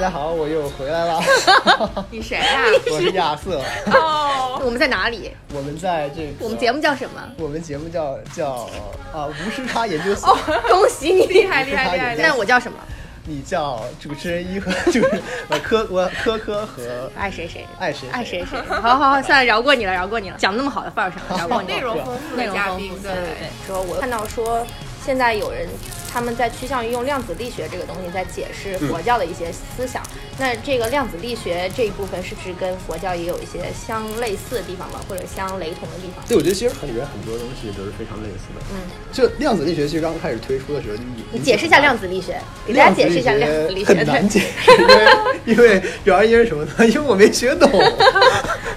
[0.00, 1.20] 大家好，我又回来了。
[2.10, 3.60] 你谁呀、 我是亚瑟，
[3.92, 5.30] 哦，我们在哪里？
[5.52, 7.20] 我们在这个我们节目叫什么？
[7.36, 8.66] 我们节目叫叫
[9.12, 10.34] 啊无时差研究所。
[10.70, 11.26] 恭喜你！
[11.26, 12.16] 厉害厉害厉害！
[12.16, 12.78] 那我叫什么？
[13.26, 18.58] 你叫主持人一和主持人呃科我科科和爱谁谁，爱谁爱谁谁。
[18.70, 20.36] 好好好，算了，饶过你了，饶过你了。
[20.38, 21.74] 讲那么好的份儿上，饶过你了。
[21.76, 23.66] 内容丰富内容的嘉宾，丰富，对对对对。
[23.66, 24.66] 说我看到说，
[25.04, 25.68] 现在有人
[26.12, 30.02] 他们在趋向于用量子力学这个东西在解释佛教的一些思想。
[30.38, 36.24] 那这个量子力学这一部分是不是跟佛教也有一些相类似的地方吧，或者相雷同的地方？
[36.26, 38.60] 对，我觉得其实里面很多东西都是非常类似的。
[38.72, 38.80] 嗯，
[39.12, 43.94] 就量子力学其实刚开始推出的时候你你解释一下量子力学，给大家解释一下量子力学。
[43.94, 45.06] 很难解释，因为
[45.44, 46.70] 因为主要因为什么呢？
[46.86, 47.70] 因为我没学懂。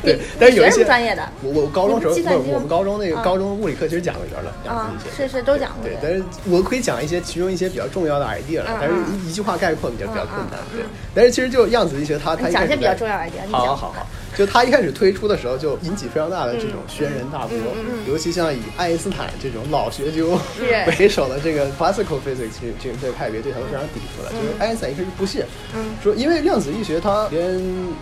[0.03, 1.27] 对，但是有一些专业的？
[1.41, 5.27] 我我高中时候不是我们高中那个啊高中物理课其实讲了一段了，量啊子力，学。
[5.27, 5.97] 是是都讲过对，。
[6.01, 10.59] 但是我可以讲一些其中一些比较重要的 idea 但是嗯一一句话概括比较比较困难。
[10.71, 10.83] 对，
[11.15, 17.57] 但是其实就量子力学它它一开始你讲一些比较重要的 idea，好好好，就他一开始推出的时候就引起非常大的这种轩然大波，
[18.07, 20.37] 尤其像以爱因斯坦这种老学究
[20.99, 24.31] 为首的这个 classical physics 这这这个派别对他们非常抵触了。
[24.31, 25.45] 就是爱因斯坦一开始不屑，
[25.75, 25.83] 嗯。
[26.01, 27.61] 说因为量子力学它里边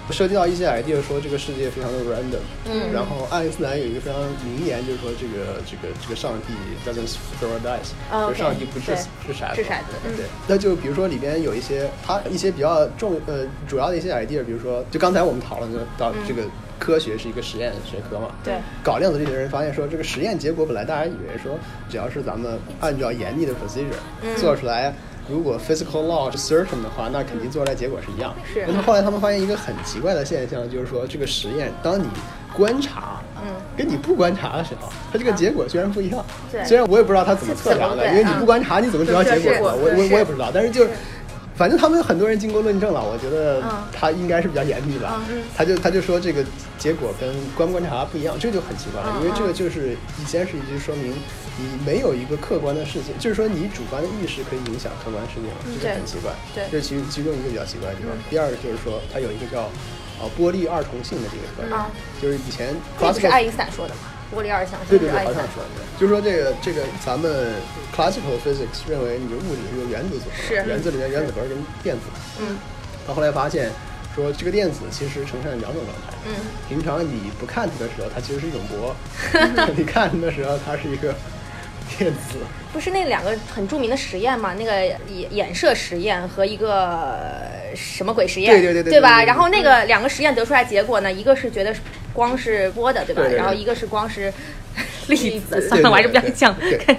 [0.10, 2.94] 涉及到一些 idea，说这个世界非常的 random，嗯。
[2.94, 6.54] 然后爱因斯坦有一个非常名言，就是说这个这个这个上帝
[6.90, 10.16] doesn't throw dice，、哦就是上帝不是对是骰子，是骰子嗯。
[10.16, 10.26] 对。
[10.48, 16.44] 那就比如说里边有一些它一些比较重呃主要的一些 idea，比如说就刚才我们讨论的到这个
[16.80, 18.56] 科学是一个实验学科嘛，对。
[18.84, 21.58] 搞量子力学的人发现说，这个实验结果本来大家以为说，
[21.90, 24.94] 只要是咱们按照严密的 procedure、做出来，
[25.30, 28.34] 如果 physical law 是 certain 的话，那肯定做出来结果是一样。
[28.52, 28.66] 是。
[28.68, 32.08] 那么后来他们发现一个很奇怪的现象，就是说这个实验，当你
[32.56, 36.26] 观察，嗯，跟你不观察的时候，它这个结果居然不一样。
[36.52, 36.66] 对。
[36.66, 39.78] 虽然我也不知道它怎么测量的，因为你不观察，你怎么知道结果呢？
[39.78, 40.90] 我我我也不知道，但是就是。
[41.62, 45.22] 反正他们很多人经过论证了，我觉得嗯他应该是比较严密吧。
[45.30, 46.44] 嗯他就他就说这个
[46.80, 51.14] 结果跟观不观察不一样，这就很奇怪了，嗯因为这个就是以前是一句说明
[51.60, 55.46] 你没有一个客观的事情，就是说你主观的意识可以影响客观事情，
[55.80, 56.34] 这就很奇怪。
[56.56, 58.18] 对这是其其中一个比较奇怪的地方。
[58.28, 59.62] 第二个就是说它有一个叫
[60.18, 61.86] 啊波粒二重性的这个特征，啊
[62.20, 64.02] 就是以前这不是 classical 爱因斯坦说的吗？
[64.32, 67.54] 波粒二象对对对，好像说的，就是说这个这个咱们
[67.96, 71.52] classical physics 认为你的物理是由原子组成的，原子里面原子核跟
[71.84, 72.04] 电子。
[72.40, 72.58] 嗯。
[73.06, 73.70] 到后来发现
[74.16, 76.18] 说这个电子其实呈现两种状态。
[76.26, 76.34] 嗯，
[76.70, 78.94] 平常你不看它的时候，它其实是一种波；
[79.76, 81.14] 你看它的时候，它是一个
[81.98, 82.38] 电子。
[82.74, 84.54] 不是那两个很著名的实验嘛？
[84.54, 84.72] 那个
[85.10, 88.54] 衍衍射实验和一个呃什么鬼实验？
[88.54, 89.24] 对对对对对吧？
[89.24, 91.76] 然后那个两个实验得出来结果呢，一个是觉得
[92.14, 93.24] 光是波的，对吧？
[93.24, 94.34] 对对对然后一个是光是
[95.08, 95.56] 粒子。
[95.60, 96.56] 对算了，我还是不要对讲。
[96.60, 96.98] 对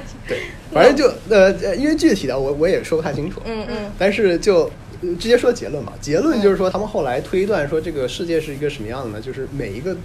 [0.73, 3.41] 反正就呃呃，因为具体的我我也说不太清楚。
[3.47, 4.71] 嗯嗯但是就
[5.01, 5.95] 呃直接说结论吧。
[6.03, 9.21] 结论就是说，他们后来推断说，这个世界是一个什么样的呢？
[9.25, 9.97] 就是每一个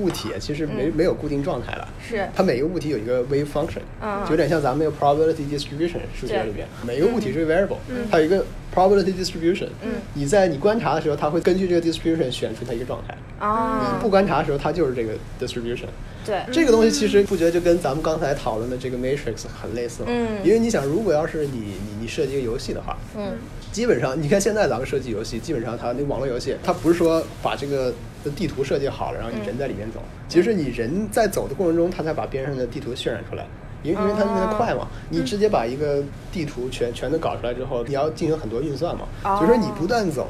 [0.00, 1.88] 物体其实没、嗯没有固定状态了。
[2.08, 7.76] 是它每一个物体有一个 wave function，嗯就有点像咱们那个 probability distribution 数学里边，每一个物体是个 variable，、
[8.10, 8.44] 它有一个
[8.74, 9.68] probability distribution。
[9.82, 13.16] 嗯你在你观察的时候，它会根据这个 distribution 选出它一个状态。
[13.38, 15.86] 啊你不观察的时候，它就是这个 distribution。
[16.26, 20.08] 对这个东西其实不觉得就跟咱们刚才讨论的这个 matrix 很类似吗？
[20.10, 23.32] 嗯因为你想，如果要是你你你设计一个游戏的话，嗯
[23.72, 27.92] 基本上你看现在咱们设计游戏，基本上它那网络游戏，它不是说把这个
[28.24, 33.46] 的地图设计好了，然后你人在里面走，其实你人在走的过程中，它才把边上的地图渲染出来。
[33.82, 40.28] 因为因为它因为它快嘛，你直接把一个地图全全都搞出来之后，你要进行很多运算嘛，哦所以说你不断走，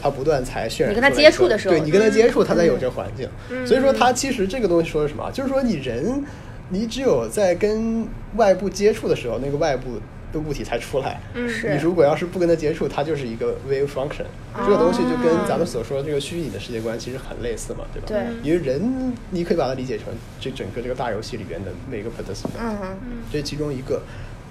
[0.00, 0.90] 它不断才渲染。
[0.90, 3.28] 你跟它接触的时候对你跟它接触，嗯它才有这环境。
[3.66, 5.28] 所以说它其实这个东西说的什么？
[5.32, 6.22] 就是说你人，
[6.68, 9.98] 你只有在跟外部接触的时候，那个外部
[10.32, 11.20] 的物体才出来。
[11.34, 14.24] 嗯是你如果要是不跟它接触，它就是一个 wave function。
[14.64, 18.06] 这个东西就跟咱们所说的这个虚拟的世界观其实很类似嘛，对吧？
[18.08, 20.06] 对因为人你可以把它理解成
[20.40, 22.58] 这整个这个大游戏里边的每个 participant。
[22.60, 22.96] 嗯哼
[23.30, 24.02] 这是其中一个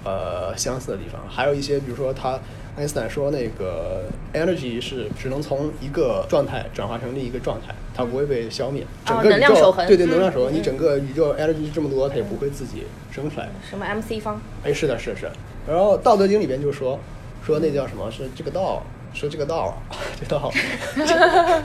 [0.04, 2.38] 呃相似的地方，还有一些，比如说他
[2.74, 8.82] 爱因斯坦说那个 energy 是只能从一个状态转化成另一个状态，它不会被消灭。
[9.04, 13.48] 整个宇宙、能量守恒对对，嗯能量守恒，嗯你整个宇宙 energy 这么多，它也不会自己生出来。
[13.68, 14.40] 什么 MC 方？
[14.64, 15.28] 哎，是的，是是。
[15.68, 16.98] 然后《道德经》里边就说
[17.46, 18.10] 说那叫什么？
[18.10, 18.82] 是这个道。
[19.14, 20.50] 说这个道啊， 这道，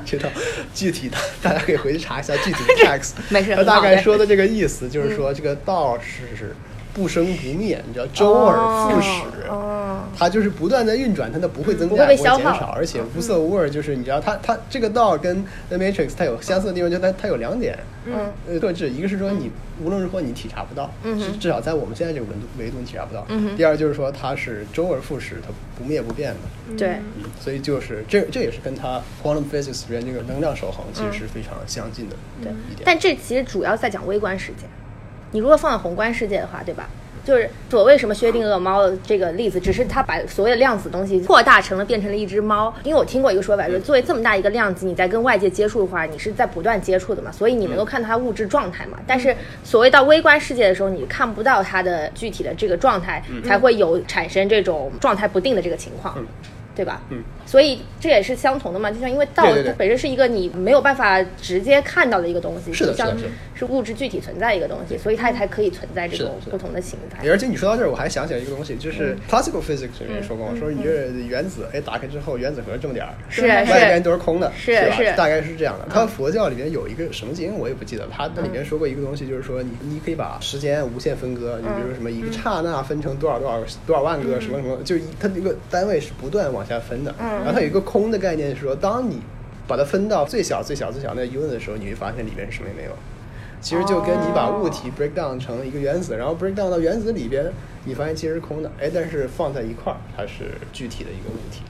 [0.06, 0.28] 这道
[0.74, 3.14] 具体的大家可以回去查一下具体的 text。
[3.30, 6.54] 没事他大概说的这个意思就是说，这个道是
[6.98, 9.48] 不生不灭，你知道周而复始。
[9.48, 13.70] 哦，它就是不断在运转，它的不会增加，不会减少，而且无色无味儿。
[13.70, 17.78] 就是你知道，它它这个道跟 The Matrix 它有相似的地方，就它它有两点
[18.08, 18.16] 嗯
[18.48, 19.52] 呃特质，一个是说你
[19.84, 23.24] 无论如何你体察不到，嗯哼至至少在我们现在这个维度维度你体察不到。
[23.30, 26.76] 嗯第二就是说它是周而复始，它不灭不变的。
[26.76, 32.82] 对，嗯，所以就是这这也是跟它 quantum physics 里面这个能量守恒其实是非常相近的对一点。
[32.84, 34.66] 但这其实主要在讲微观世界。
[35.32, 36.90] 你如果放在宏观世界的话，对吧？
[37.26, 42.74] 就是所谓什么薛定谔猫的这个例子，只是它把所谓的量子东西扩大成了变成了一只猫。
[42.86, 48.98] 因为我听过一个说法，就是作为这么大一个量子，你在跟外界接触的话，你是在不断接触的嘛，所以你能够看到它物质状态嘛。
[49.06, 56.18] 但是所谓到微观世界的时候，你看不到它的具体的这个状态，才会有产生这种状态不定的这个情况。
[56.78, 57.02] 嗯对吧？
[57.10, 67.28] 嗯，所以这也是相同的嘛，就像因为道它本身是一个你没有办法直接看到的一个东西，是的像是的是物质具体存在一个东西，所以它才可以存在这种不同的形态。
[67.28, 69.18] 而且你说到这儿，我还想起来一个东西，就是嗯。
[69.28, 74.96] classical physics 里面说过，说你这原子，哎，打开之后原子核这么点儿，是外边都是空的，是吧？
[74.96, 75.12] 是。
[75.18, 75.88] 大概是这样的。
[75.92, 87.14] 它佛教里面有一个什么经，我也不记得了，它那里面说过一个东西，就是说你你可以把时间无限分割，你比如说什么一个刹那分成多少多少多少万个什么什么，就一它这个单位是不断往下分的。
[87.20, 89.22] 然后它有一个空的概念，是说当你
[89.68, 92.92] 把它分到最小最小最小那个 unit 的时候，你会发现里面什么也没有。
[93.60, 97.44] 其实就跟你把物体 break down 成一个原子，然后 break down 到原子里边，
[97.86, 101.64] 你发现其实是空的，哎，但是放在一块儿，它是具体的一个物体。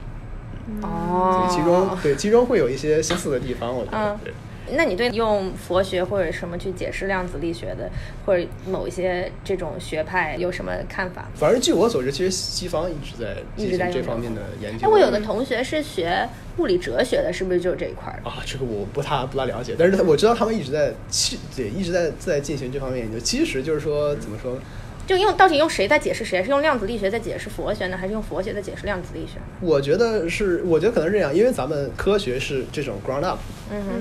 [0.82, 4.34] 所哦以其中对其中会有一些相似的地方，我觉得嗯对。
[4.72, 7.90] 那你对用佛学或者什么去解释量子力学的，
[8.24, 11.28] 或者某一些这种学派有什么看法？
[11.34, 14.86] 反正据我所知，其实西方一直在进一直在这方面的研究。
[14.86, 16.28] 哎，我有的同学是学
[16.58, 18.20] 物理哲学的，是不是就是这一块儿？
[18.28, 23.18] 啊，这个我不太不大了解，但是我知道他们一直在去对一直在在进行这方面研究。
[23.18, 24.60] 其实就是说怎么说呢？
[25.08, 26.44] 就用到底用谁在解释谁？
[26.44, 29.38] 是用量子力学在解释佛学呢，还是用佛学在解释量子力学？
[29.62, 33.38] 我觉得是，我觉得可能是这样，因为咱们科学是这种 ground up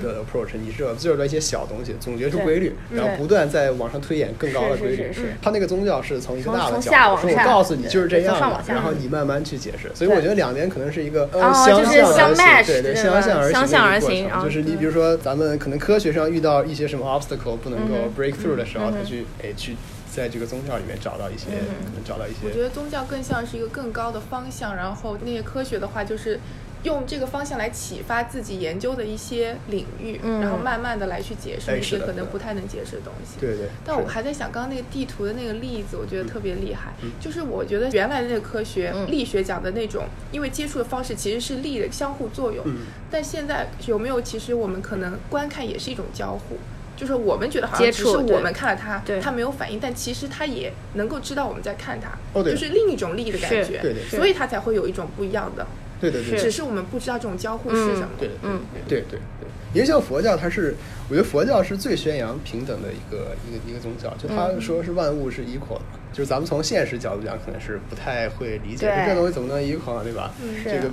[0.03, 4.97] 的 approach，你是最后的一些小东西总结出规律，然后不断在往上推演更高的规律。
[4.97, 8.35] 是是是他那个宗教是从一个大的角度，说我告诉你就是这样
[8.67, 9.89] 然后你慢慢去解释。
[9.95, 14.43] 所以我觉得两边可能是一个呃哦相就是相向而 match，行，对对，对相向而行而的一个过程。
[14.43, 18.21] 就是你比如说咱们可能科学上遇到一些什么 obstacle 不能够嗯哼。
[18.21, 19.77] break through 的时候，他去哎去
[20.13, 26.39] 在这个宗教里面找到一些嗯可能找到一些我觉得宗教更像是一个更高的方向，然后那些科学的话就是
[26.83, 33.39] 用这个方向来启发自己研究的一些领域，嗯然后慢慢的来去解释哎那些可能不太能解释的东西。
[33.39, 33.67] 对对。
[33.83, 36.93] 但我还在想，刚刚那个地图的那个例子，我觉得特别厉害。
[37.01, 46.57] 嗯就是我觉得原来的那个科学、嗯力学讲的那种，因为接触的方式其实是力的相互作用，嗯但现在有没有其实我们可能观看也是一种交互。
[46.97, 55.65] 就是我们觉得好像只是我们看了它对，它没有反应，但其实他也能够知道我们在看他，哦就是另一种利益的感觉，对对所以他才会有一种不一样的，
[56.01, 58.09] 对对对，只是我们不知道这种交互是什么。
[58.19, 60.75] 对，嗯对对对，因为像佛教，它是
[61.07, 70.33] 我觉得佛教是最宣扬平等的一个一个一个宗教，就他说是万物是 equal 的嘛，就是咱们从现实角度讲，可能是不太会理解对这东西怎么能 equal 呢，对吧？
[70.41, 70.89] 嗯这个。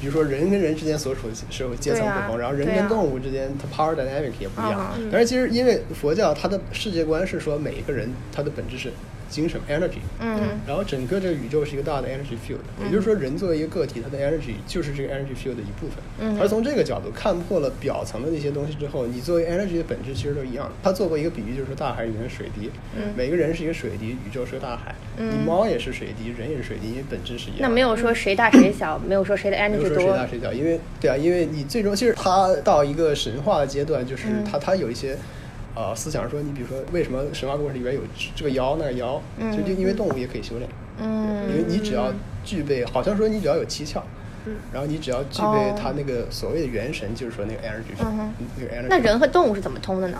[0.00, 4.92] 比如说人跟人之间所处的社会阶层不同，然后人跟动物之间，它 power dynamic 也不一样。
[4.98, 8.92] 嗯但是其实因为佛教它的世界观是说每一个人他的本质是
[9.32, 15.96] 精神 energy，嗯然后整个这个宇宙是一个大的 energy field，、也就是说人作为一个个体，它的 energy 就是这个 energy field 的一部分。
[16.20, 20.72] 嗯而从这个角度看破了表层的那些东西之后，你作为 energy 的本质其实都一样的。
[20.82, 24.94] 他做过一个比喻，就是说大海里面的水滴，嗯每个人是一个水滴，宇宙是个大海。
[25.16, 27.68] 嗯你猫也是水滴，人也是水滴，因为本质是一样的。
[27.68, 30.26] 那没有说谁大谁小， 没有说谁的 energy 说谁大。
[30.26, 35.16] 谁小，因为对啊，因为你最终其实它到一个神话的阶段，就是嗯它它有一些。
[35.74, 38.00] 呃，思想说，你比如说，为什么神话故事里边有
[38.36, 39.20] 这个妖那个妖？
[39.38, 42.12] 嗯就就因为动物也可以修炼，嗯，因为你只要
[42.44, 44.00] 具备，好像说你只要有七窍，
[44.44, 48.86] 嗯然后你只要具备哦它那个所谓的元神，就是说那个 energy，、嗯哼那个 energy。
[48.90, 50.18] 那人和动物是怎么通的呢？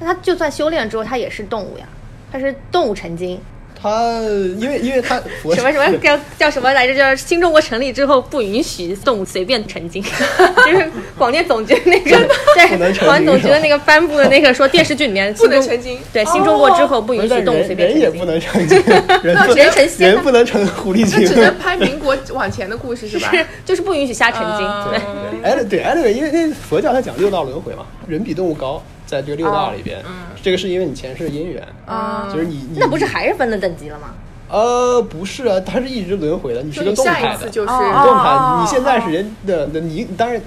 [0.00, 1.86] 那它就算修炼之后，它也是动物呀，
[2.32, 3.40] 它是动物成精。
[3.80, 4.20] 它
[4.58, 6.94] 因为因为他佛什么什么叫叫什么来着？
[6.94, 12.66] 叫新中国成立之后不允许动物随便成精，就是广电总局那个在
[13.04, 18.24] 广电总局的那个颁布的那个说电视剧里面不能成精对新中国之后不允许动物随便成精人人也不。
[18.28, 18.82] 能成精，
[19.22, 21.34] 人不 人成仙人不能成狐狸精那只。
[21.36, 23.30] 能 拍民国往前的故事是吧？
[23.32, 24.66] 是，就是不允许瞎成精。
[24.66, 29.98] 啊对，哎，对因为那佛教它讲六道轮回嘛，人比动物高，在这个六道里边，
[30.40, 34.14] 这个是因为你前世的因缘，啊就是你你那不是还是分了等级了吗？
[34.50, 40.40] 呃不是啊，它是一直轮回的，你是个动态的，下一次就是哦你动态，哦你现在是人的那你当然。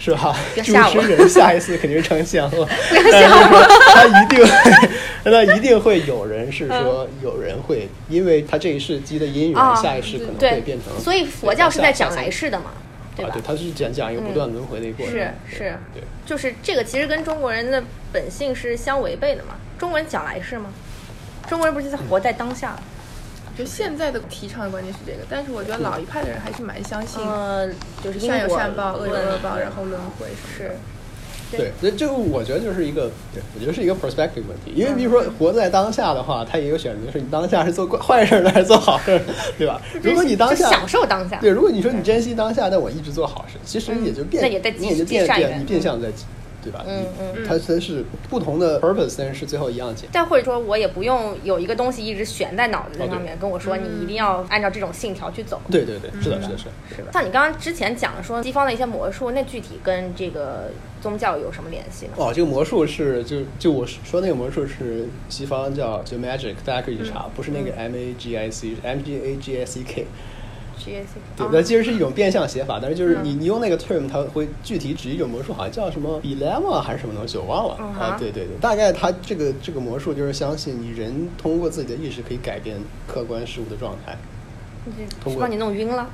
[0.00, 0.32] 是吧？
[0.54, 2.56] 主持人下一次肯定是成仙了，不
[2.94, 4.88] 要但是吓我说他一定会，
[5.24, 10.96] 那一定会有人是说有人会，因为他这一世积的因缘，啊下一世可能会变成。
[11.02, 12.66] 所以佛教是在讲来，世的嘛，
[13.18, 13.30] 对吧？
[13.30, 15.14] 啊对，他是讲讲一个不断轮回的一个过程。
[15.14, 17.82] 是是对，就是这个其实跟中国人的
[18.12, 19.56] 本性是相违背的嘛。
[19.78, 20.70] 中国人讲来世吗？
[21.48, 22.76] 中国人不是在活在当下？
[23.56, 27.68] 就现在的提倡的观念是这个，但是我觉得老一派的人还是蛮相信呃，
[28.04, 30.74] 就是善有善报，恶有恶报，然后轮回什么的。
[31.56, 34.72] 对，这这个我觉得就是一个，对我觉得是一个 perspective 问题。
[34.74, 39.20] 因为比如说活在当下的话，他也有选择，是你当下是做坏坏事呢，还是做好事，
[39.56, 39.80] 对吧？
[40.02, 46.08] 如果你当下享受当下，对，如果你说你珍惜当下，但我一直做好事，其实也就变，那也在你也就变变，你变相在，
[46.68, 46.84] 对吧？
[46.86, 50.06] 嗯嗯你它它是不同的 purpose，但是最后一样结。
[50.12, 55.60] 但或者说我也不用有一个东西一直悬在脑子哦对上面，跟我说你一定要按照这种信条去走。
[55.70, 56.70] 对对对，是的，是的，是的。
[56.96, 57.12] 是的？
[57.12, 60.70] 像你刚刚之前讲的说西方的一些魔术，那具体跟这个
[61.00, 62.12] 宗教有什么联系呢？
[62.16, 70.06] 哦，这个魔术是就就我说那个魔术是西方叫就 magic，大家可以去查，不是那个 M A G I C，是 M G A G I C K。
[70.78, 71.04] GAC
[71.36, 78.16] 对，哦那其实是一种变相写法，但是就是你你用那个 term，它会具体指一种魔术，好像叫什么 dilemma 还是什么东西，我忘了啊。
[78.18, 84.16] 对对对，大概它这个这个魔术就是相信你人通过自己的意识可以改变客观事物的状态。
[85.22, 86.08] 通过你弄晕了。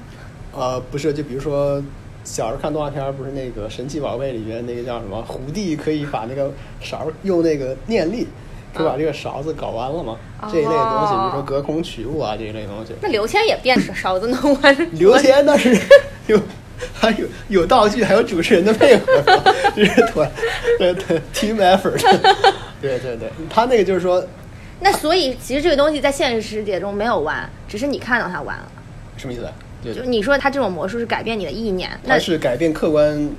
[0.53, 1.83] 呃，不是，就比如说
[2.25, 8.27] 小时候看动画片，不是那个神奇宝贝里面那个叫什么胡弟可以把那个勺儿用那个念力。
[8.75, 10.17] 可以把这个勺子搞弯了吗？
[10.51, 12.93] 这一类的东西，比如说哦隔空取物啊，这一类东西。
[13.01, 15.75] 那刘谦也变勺子弄弯，刘谦那是
[16.27, 16.39] 有，
[16.93, 19.23] 还有有道具，还有主持人的配合，
[19.77, 20.31] 就是团
[20.79, 22.01] 对对 team effort。
[22.83, 24.23] 对对对，他那个就是说
[24.81, 28.67] 那所以其实这个东西在现实世界中没有弯，只是你看到它弯了。
[29.17, 29.49] 什么意思？
[29.83, 33.31] 就对，你说他这种魔术是改变你的意念，那他是改变客观，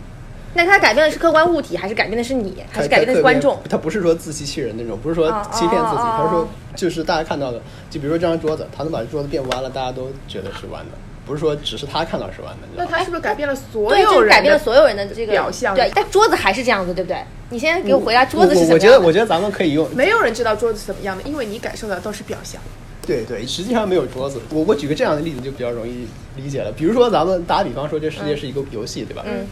[0.55, 3.59] 那他改变的是客观物体，还是改变的是你，还是改变的是观众？
[3.69, 10.91] 他不是说自欺欺人那种，不是说哦欺骗自己，哦哦他是说就是大家看到的，就比如说这张桌子，他能把这桌子变弯了，大家都觉得是弯的，
[11.25, 12.67] 不是说只是他看到是弯的。
[12.77, 14.29] 那他是不是改变了所对，就是有人？
[14.29, 17.17] 改变了所有人的这个表象对，但桌子还是这样子，对不对？
[17.49, 18.85] 你先给我回答，桌子是我什么样的？
[18.85, 22.61] 我觉得我觉得咱们可以用没有人知道桌子是怎么样的，因为你感受到都是表象。
[23.05, 24.41] 对对，实际上没有桌子。
[24.49, 26.07] 我我举个这样的例子就比较容易
[26.37, 26.71] 理解了。
[26.71, 29.21] 比如说咱们打比方说，这世界是一个游戏，对吧？
[29.27, 29.45] 嗯。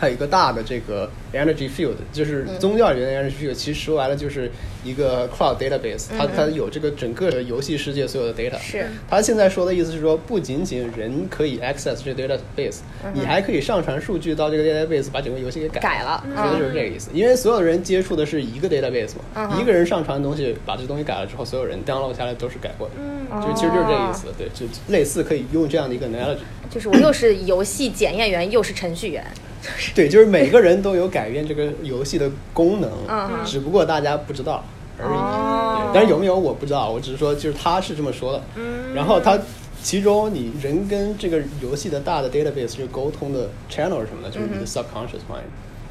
[0.00, 4.50] 它有一个大的这个 energy field，就是宗教里面的 energy field，其实说白了就是
[4.84, 8.58] 一个 cloud database，它它有这个整个的游戏世界所有的 data。
[8.60, 8.86] 是。
[9.08, 12.78] 他现在说的意思是说，不仅仅人可以 access 这个 database，
[13.14, 17.10] 你还可以上传数据到这个 database，把整个游戏给改改了觉得就是这个意思。
[17.12, 22.94] 因为所有的人接触的是一个 database 嘛，一个人上传的东西，把这东西改了之后，所有人 download 下来都是改过的。
[22.98, 29.24] 嗯，就其实就是这个意思，对，就类似可以用这样的一个 analogy，就是我又是游戏检验员，又是程序员。
[29.94, 34.64] 对，就是每个人都有改变这个游戏的功能，嗯只不过大家不知道
[34.96, 35.10] 而已。
[35.12, 38.42] 哦，但是有没有我不知道，我只是说就是他是这么说的。
[38.56, 39.38] 嗯然后他
[39.82, 44.30] 其中你人跟这个游戏的大的 database 是沟通的 channel 是什么呢？
[44.30, 45.42] 就是你的 subconscious mind，、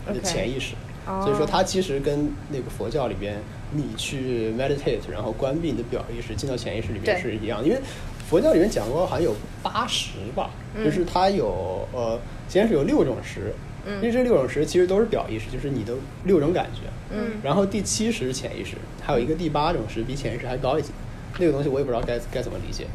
[0.08, 0.74] 你的潜意识。
[0.74, 3.36] 哦所以说，它其实跟那个佛教里边，
[3.72, 7.66] 你去 meditate，然后关闭你的表意识，进到潜意识里面是一样。
[7.66, 7.80] 因为
[8.30, 9.34] 佛教里面讲过，好像有
[9.64, 13.52] 八十吧，嗯就是它有呃，先是有六种识，
[13.86, 15.94] 嗯因为这六种识其实都是表意识，就是你的
[16.26, 16.82] 六种感觉。
[17.12, 20.92] 嗯然后第七识是潜意识，还有一个第八种识比潜意识还高一级，
[21.40, 22.86] 那个东西我也不知道该该怎么理解。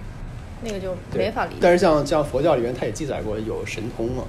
[0.62, 1.58] 那个就没法理解。
[1.60, 4.24] 但是像像佛教里面，它也记载过有神通嘛，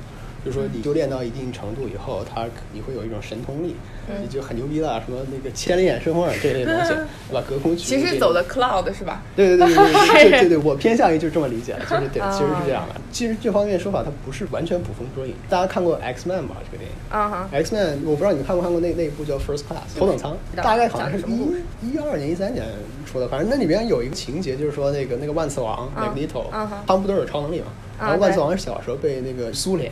[0.46, 3.76] 就是说你就练到一定程度以后，它你会有一种神通力，
[4.22, 6.94] 你就很牛逼了，什么那个千里眼、顺风耳这类东西，
[7.28, 7.44] 对吧？
[7.50, 7.84] 隔空取。
[7.84, 9.24] 其实走的 cloud 是吧？
[9.36, 9.84] 对对对对
[10.30, 13.02] 对对对，我偏向于就这么理解，就是对，其实是这样的。
[13.12, 15.34] 其实这方面说法它不是完全捕风捉影。
[15.50, 16.58] 大家看过 X Man 吧？
[16.64, 22.64] 这个电影啊，X Man，我不知道你看过看过那那部叫 First Class 头等舱，大概好像是一一二年、一三年
[23.06, 26.44] 出的，反正那里面有一个情节，就是说那个那个万磁王 Magneto，
[26.86, 27.68] 他们不都有超能力吗？
[28.00, 29.92] 啊然后万磁王是小时候被那个苏联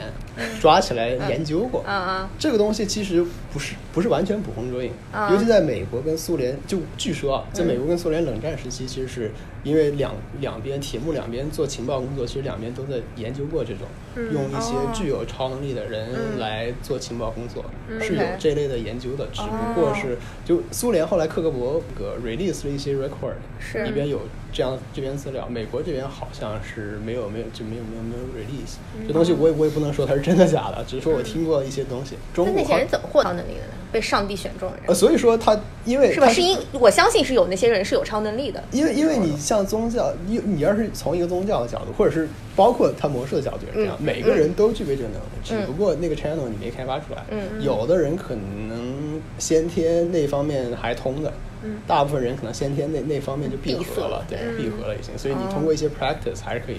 [0.60, 2.30] 抓起来研究过，嗯嗯。
[2.38, 5.32] 这个东西其实不是不是完全捕风捉影，嗯。
[5.32, 9.32] 尤其在美国跟苏联，就据说啊，在美国跟苏联冷战时期，其实是
[9.64, 14.92] 因为两两边铁幕两边做情报工作，其实两边都在研究过这种，用一些哦。
[14.94, 16.40] 具有超能力的人嗯。
[16.40, 23.84] 来做情报工作，嗯是有这类的研究的，只不过是就苏联后来克格勃个 release 了一些 record，是。
[23.84, 24.20] 里边有
[24.54, 28.76] 这样这边资料，美国这边好像是没有没有就没有没有没有 release，
[29.08, 32.16] 这东西我也我也不能说它是真的假的，只是说我听过一些东西。
[32.34, 33.74] 中那国那些人怎么获得能能力的呢？
[33.92, 36.28] 被上帝选中的呃，人所以说他因为是吧？
[36.30, 38.64] 是因我相信是有那些人是有超能力的。
[38.72, 47.24] 因为因为你像宗教，你你要是从一个宗教的角度，或者是包括他魔术的角度也是这样，嗯每个人都具备这个能力，只嗯不过那个 channel 你没开发出来。
[47.32, 51.34] 嗯有的人可能先天那方面还通的，
[51.64, 55.18] 嗯大部分人可能先天那那方面就闭合了，对，嗯闭合了已经。
[55.18, 56.78] 所以你哦通过一些 practice 还是可以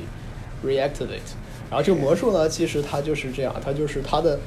[0.64, 1.35] reactivate。
[1.71, 4.38] 然后这个魔术呢，其实它就是这样，它就是它的。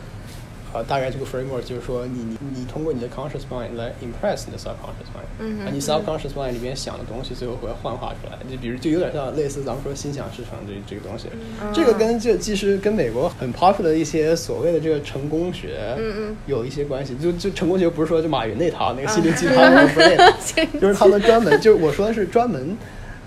[0.77, 8.37] 呃，大概这个 framework 就是说你，你你通过你的 conscious mind 来 impress 你的 subconscious mind，嗯啊，你 subconscious mind 里边想的东西，最后会幻化出来。
[8.49, 11.27] 就比如，就有点像类似咱们说心想事成这这个东西。
[11.61, 17.15] 嗯这个跟这其实跟美国很 popular 的一些所谓的这个成功学，嗯嗯有一些关系。
[17.15, 20.37] 就就成功学不是说就马云那套那个心灵鸡汤，不是那套，
[20.79, 22.77] 就是他们专门就是我说的是专门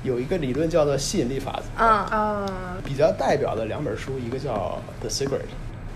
[0.02, 1.84] 有一个理论叫做吸引力法则。
[1.84, 2.46] 啊，啊，
[2.84, 5.40] 比较代表的两本书，一个叫《The Secret》。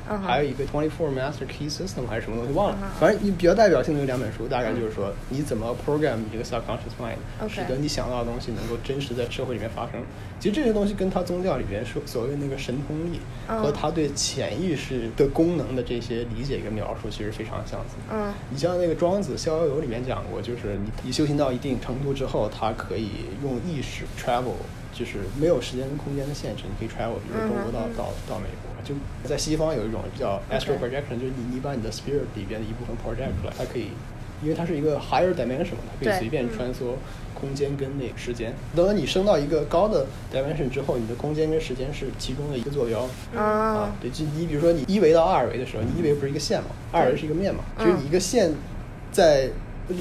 [0.08, 2.78] 嗯还有一个 Twenty Four Master Key System 还是什么东西忘了。
[2.82, 7.54] 嗯，反正你比较代表性的有两本书，大概就是说你怎么 program 你这个 subconscious mind，OK。
[7.54, 10.02] 使得你想到的东西能够真实在社会里面发生。
[10.38, 13.62] 其实这些东西跟他宗教里边说所谓那个神通力嗯。
[13.62, 17.96] 和他对潜意识的功能的这些理解跟描述，其实非常相似。
[18.12, 18.32] 嗯。
[18.50, 23.08] 你像那个庄子《逍遥游》里面讲过，就是你你修行到一定程度之后，他可以
[23.42, 24.52] 用意识 travel，
[24.94, 28.72] 就是没有时间跟空间的限制，你可以 travel，比如说中国到、到到美国。
[28.84, 28.94] 就
[29.26, 33.88] 在西方有一种叫 astral projection，就是你你把你的 spirit 里边的一部分 project 出来，它可以，
[34.42, 36.96] 因为它是一个 higher dimension 嘛，它可以随便穿梭
[37.32, 38.52] 空间跟那个时间。
[38.76, 43.08] 等到你升到一个高的 dimension 之后，你的空间跟时间是其中的一个坐标。
[43.34, 48.52] 啊啊，，对，就你比如说你一维到二维的时候，你一维不是一个线嘛，二维是一个面嘛，嗯就是你一个线
[49.10, 49.48] 在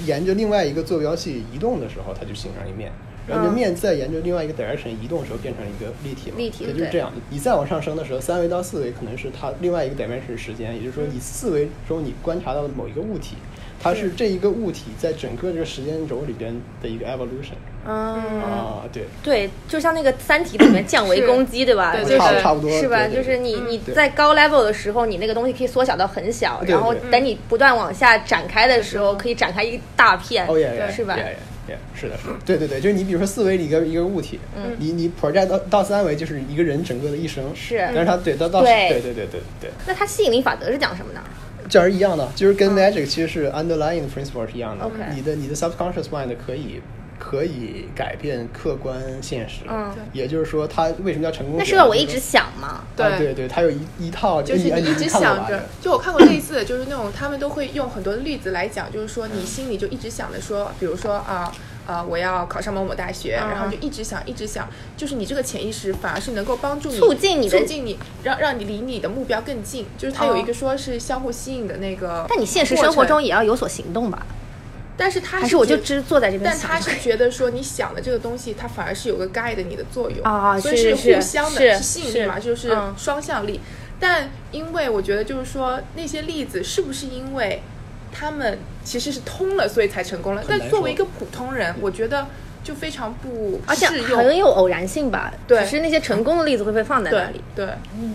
[0.05, 2.91] 沿着另外一个坐标系移动的时候，它就形成一面。
[3.27, 7.12] 然后你的嗯面在沿着另外一个 direction 移动的时候，变成了一个立体嘛，立体的对也就是这样。
[7.30, 13.36] 你再往上升的时候，三维到四维可能是它另外一个 dimension 时间，也就是说你四维中你观察到的某一个物体，
[13.82, 17.94] 它是这一个物体在整个这个时间轴里边的一个 evolution 嗯。
[18.42, 19.03] 啊，对。
[19.24, 21.94] 对，就像那个《三体》里面降维攻击，对吧？
[21.94, 23.08] 对就是差差不多是吧？
[23.08, 30.46] 就是你嗯你在高 level 的时候，你那个东西可以缩小到很小，然后等你不断往下展开的时候，可以展开一大片，
[30.92, 31.18] 是吧？
[31.96, 34.75] 是的，是的，对对对，就是你比如说四维里一个一个物体，嗯。
[34.79, 37.77] 你你 project 到到三维就是一个人整个的一生，是。
[37.77, 38.90] 但是它对到到对。
[38.90, 41.22] 对对对对对，那它吸引力法则是讲什么呢？
[41.70, 42.75] 这是一样的，就是跟嗯。
[42.75, 44.85] magic 其实是 underlying principle 是一样的。
[44.85, 46.81] OK 你的你的 subconscious mind 可以
[47.24, 51.59] 可以改变客观现实，嗯也就是说，他为什么叫成功学？
[51.59, 52.83] 那是要我一直想吗？
[52.98, 61.50] 啊对对，他有一一套，就是一直想着，就我看过类似的，就是那种他们都会用很多的例子来讲，就是说你心里就一直想着说，比如说啊。
[61.86, 69.86] 啊、我要考上某某大学，嗯然后就一直想，一直想，就是你这个潜意识反而是能够帮助你促进你的促进你，让让你离你的目标更近。
[69.98, 74.25] 就是它有一个说是相互吸引的那个，但你现实生活中，也要有所行动吧？
[74.96, 76.60] 但是他还是我就觉只坐在这边但？
[76.60, 83.60] 他是觉得说你想的这个东西，它反而是有个 guide 你的作用啊所以是是互相的，是吸引力嘛，就是嗯双向力。
[84.00, 87.62] 但因为我觉得就是说那些例子是不是因为
[88.12, 90.44] 他们其实是通了，所以才成功了？
[90.48, 92.27] 但作为一个普通人，我觉得
[92.63, 93.87] 就非常不而且。
[93.87, 95.33] 很有偶然性吧？
[95.47, 97.41] 对只是那些成功的例子会被放在那里。
[97.55, 97.67] 对，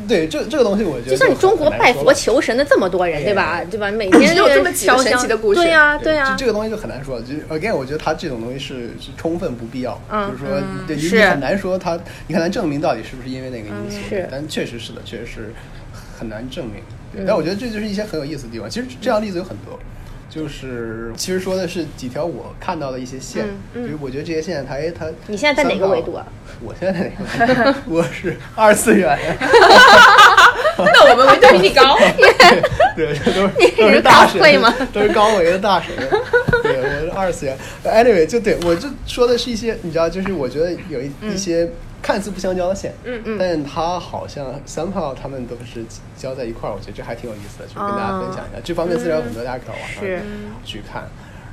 [0.08, 3.62] 对这这个东西，我觉得就像你中国拜佛求神的这么多人，哎对吧？
[3.70, 3.90] 对吧？
[3.90, 6.44] 每天只有这么几个神奇的故事对呀，对对呀这。
[6.44, 7.20] 这个东西就很难说。
[7.20, 13.98] 就是 again，我觉得它这种东西是是充分不必要，嗯就是说，对你很难说它，你很难证明到底是不是因为那个因素。
[14.30, 15.54] 但确实是的，确实是
[16.18, 16.76] 很难证明。
[17.12, 18.68] 对嗯但我觉得这就是一些很有意思的地方。
[18.68, 19.78] 其实这样的例子有很多。
[20.28, 26.26] 就是其实说的是几条我看到的一些线，嗯就是我觉得这些线它哎它你现在在哪个维度啊？
[26.62, 27.78] 我现在在哪个维度？
[27.88, 29.18] 我是二次元，
[30.76, 31.96] 那我们维度比你高。
[32.94, 35.94] 对，这都是你是都是大神吗都是高维的大神。
[36.62, 37.56] 对，我是二次元。
[37.84, 45.84] Anyway，就对我就说的是一些，你知道，就是我觉得有一、一些看似不相交的线，嗯嗯但它好像 somehow 他们都是
[46.16, 48.60] 交在一块儿，我觉得这还挺有意思的，就跟大家分享一下。
[48.62, 50.24] 这方面资料有很多，大家可以到网是上
[50.64, 51.08] 去看。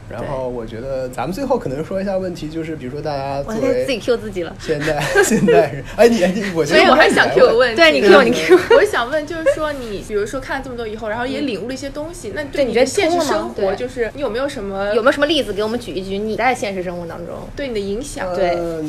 [0.07, 4.55] 然后我觉得咱们最后可能说一下问题，就是比如说大家作我现在自己 Q 自己了。
[4.59, 8.55] 现在 现代人，哎你你我觉得所以我还想 Q 个问，对你 Q 你 Q。
[8.77, 16.19] 我想问，就是说你，比如说看了这么多以后，然后也领悟了一些东西，那对你的现实生活，就是你有没有什么有没有什么例子给我们举一举？
[16.19, 18.31] 你在现实生活当中对你的影响？
[18.35, 18.83] 对呃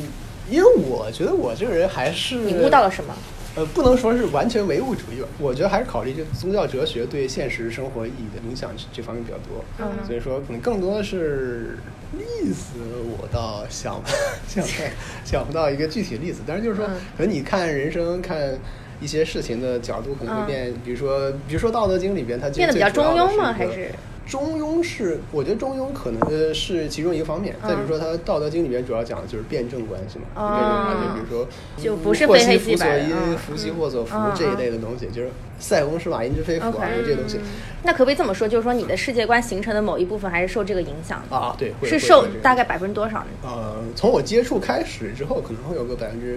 [0.50, 3.14] 因为我觉得我这个人还是你悟到了什么？
[3.56, 9.64] 呃，不能说是完全唯物主义吧，我觉得还是考虑这宗教哲学对现实生活意义的影响这方面比较多。
[9.78, 11.78] 嗯所以说可能更多的是
[12.18, 12.78] 例子，
[13.18, 13.98] 我倒想
[14.46, 14.70] 想不
[15.24, 16.42] 想不到一个具体的例子。
[16.46, 18.58] 但是就是说，嗯可能你看人生看。
[18.98, 23.52] 一些事情的角度可能会嗯变，比如说，比如说《道德经》里边，它就变得比较中庸吗？
[23.52, 23.90] 还是
[24.26, 27.54] 中庸是，我觉得中庸可能呃是其中一个方面。
[27.62, 31.14] 再比如说，它《道德经》里面主要讲的就是辩证关系嘛，哦辩证关系。
[31.14, 33.00] 比如说，就不是非黑福所依即白。
[33.08, 37.38] 嗯，福兮祸所伏嗯这一类的东西，就是塞翁失马焉知非福啊这些东西。
[37.82, 41.22] 那可不可以这么说，就是说你的世界观形成的某一部分还是受这个影响？
[41.30, 41.36] 的？
[41.36, 43.26] 啊，对，是受大概百分之多少呢？
[43.44, 46.36] 呃，从我接触开始之后，可能会有个百分之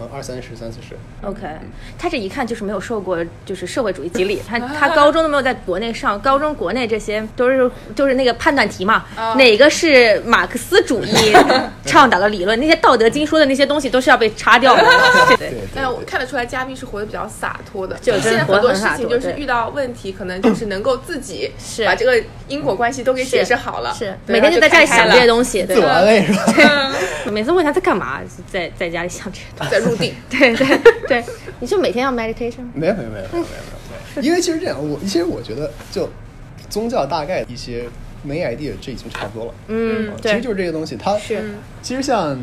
[0.00, 0.96] 呃二三十、三四十。
[1.22, 1.40] ？OK，
[1.98, 11.34] 他这一看就是没有受过就是社会主义洗礼，他 他高中都没有在国内上，高中国内这些都是就是那个判断题嘛，哦哪个是马克思主义
[11.84, 14.82] 倡导的理论，那些《道德经》说的那些东西都是要被擦掉的。
[15.36, 17.96] 对对对但我看得出来，嘉宾是活得比较洒脱的。
[18.00, 23.92] 就真现在活得很多事情就是遇到问题，可能就是能够自己是把这个因果关系都给解释好了。
[23.94, 26.92] 是每天就在家里想这些东西，对自我安慰是吧？
[27.26, 29.89] 我每次问他在干嘛，在在家里想这些东西。
[30.30, 31.24] 对对对，
[31.60, 36.08] 你就每天要 meditation 没有没有没有没有没有没有，因为其实这样，我其实我觉得就
[36.68, 37.84] 宗教大概一些
[38.26, 39.54] main idea 这已经差不多了。
[39.68, 41.42] 嗯其实就是这个东西，它是。
[41.82, 42.38] 其实像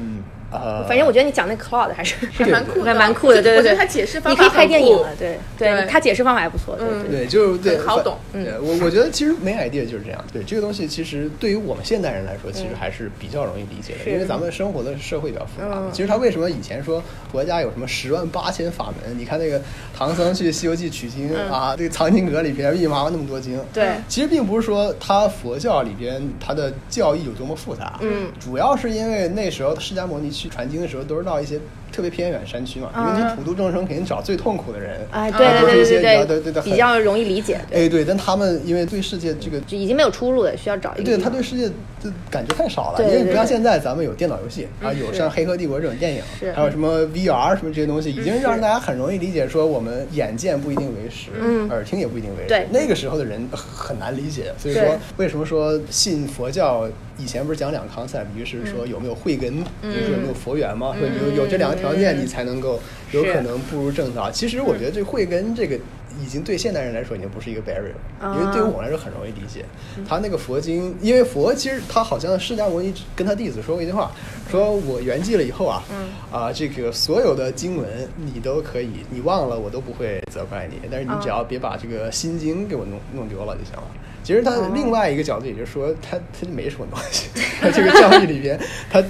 [0.52, 3.58] 呃，反正我觉得你讲那 Cloud 还是还蛮酷的，还蛮酷的，对对对。
[3.58, 7.20] 我觉得他解释方你法可以拍电影很酷了，对对他解释方法还不错，对嗯对。
[7.20, 10.24] 对，就是对，好懂对我我觉得其实 main idea 就是这样。
[10.32, 15.68] 对这个东西，其实对于我们现代人来说，其实还是比较容易理解的，因为咱们生活的社会比较复杂。
[15.70, 19.18] 嗯其实他为什么以前说国家有什么十万八千法门？
[19.18, 19.62] 你看那个
[19.98, 23.60] 唐僧去《西游记》取经、嗯啊，这个藏经阁里边密密麻麻那么多经。
[23.74, 31.60] 对其实并不是说他佛教里边他的教义有多么复杂，嗯主要是因为那时候释迦牟尼去传经的时候，都是闹一些
[31.92, 41.18] 特别偏远山区嘛，因为嗯你普度众生肯定找最痛苦的人，哎，啊对对对对比较对对对比较容易理解，对，哎，对，但他们因为对世界这个，已经没有出路了，需要找一个对。
[41.18, 46.22] 他对世界的感觉太少了，因为不像现在咱们有电脑游戏啊，有像《黑客帝国》这种电影，
[46.54, 51.68] 还有什么 VR 什么这些东西，已经让大家很容易理解，说我们眼见不一定为实，嗯。
[51.70, 52.48] 耳听也不一定为实。
[52.48, 52.68] 对。
[52.72, 54.84] 那个时候的人很难理解，所以说
[55.18, 62.80] 为什么说信佛教以前不是讲两个 concept，一个是说有没有慧根，嗯一个是有没有佛缘嘛，说有有这两个条件，你才能够
[63.12, 64.30] 有可能步入正道。
[64.32, 65.80] 其实我觉得这慧根这个。
[66.20, 69.64] 已经对现代人来说已经不是一个 barrier，了因为对于我来说很容易理解。
[70.10, 74.12] 他那个佛经，因为佛其实他好像释迦牟尼跟他弟子说过一句话，
[74.50, 75.84] 说我圆寂了以后啊，
[76.32, 83.84] 啊这个所有的经文你都可以，你忘了我都不会责怪你，但是你只要别把这个心经给我弄弄丢了就行了。
[84.24, 87.30] 其实他另外一个角度，也就是说，他他就没什么东西，
[87.62, 88.60] 他这个教义里边，
[88.90, 89.04] 他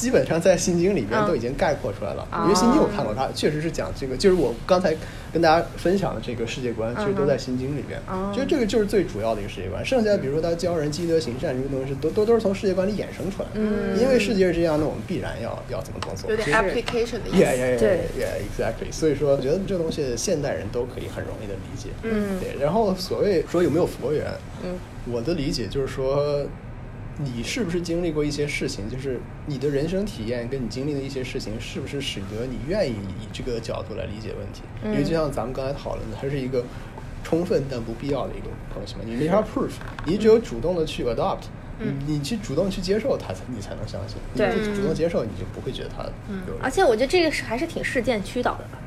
[0.00, 2.26] 基本上在《心经》里边嗯都已经概括出来了。
[2.32, 4.96] 哦因为《心经》我看过，它确实是讲这个，就是我刚才
[5.30, 8.00] 跟大家分享的这个世界观，其实都在《心经》里边。
[8.08, 9.84] 哦其实这个就是最主要的一个世界观。
[9.84, 13.56] 剩下比如说他教人积德行善这个东西，都都都是从世界观里衍生出来的。
[13.56, 16.30] 嗯因为世界是这样，那我们必然要要怎么做做。
[16.30, 17.60] 有点 application 的意 Yeah, 思。
[17.60, 18.90] yeah, yeah, 对 yeah, exactly.
[18.90, 21.90] 所以说，我觉得这东西现代人都可以很容易的理解。
[22.02, 22.56] 嗯对。
[22.58, 24.24] 然后所谓说有没有佛缘，
[24.64, 24.78] 嗯
[25.10, 26.44] 我的理解就是说，
[27.22, 34.62] 你是不是经历过一些事情，就是你的人生体验跟你经历的一些事情，是不是使得你愿意以这个角度来理解问题？
[34.84, 36.64] 嗯因为就像咱们刚才讨论的，它是一个
[37.22, 39.70] 充分但不必要的一个东西嘛，你没法 proof，
[40.06, 41.44] 你只有主动的去 adopt。
[41.82, 44.18] 你你去主动去接受它，才你才能相信。
[44.34, 46.02] 你对不主动接受，你就不会觉得它
[46.46, 46.54] 有。
[46.60, 48.78] 而且我觉得这个是还是挺事件驱导的吧，